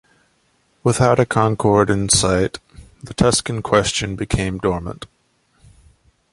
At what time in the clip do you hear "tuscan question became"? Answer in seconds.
3.13-4.57